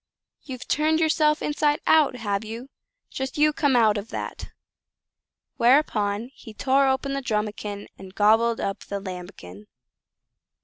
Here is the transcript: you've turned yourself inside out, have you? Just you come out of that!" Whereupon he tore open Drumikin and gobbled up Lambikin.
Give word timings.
you've 0.41 0.67
turned 0.67 0.99
yourself 0.99 1.43
inside 1.43 1.79
out, 1.85 2.15
have 2.15 2.43
you? 2.43 2.69
Just 3.11 3.37
you 3.37 3.53
come 3.53 3.75
out 3.75 3.99
of 3.99 4.07
that!" 4.09 4.49
Whereupon 5.57 6.31
he 6.33 6.55
tore 6.55 6.87
open 6.87 7.11
Drumikin 7.21 7.85
and 7.99 8.15
gobbled 8.15 8.59
up 8.59 8.79
Lambikin. 8.89 9.67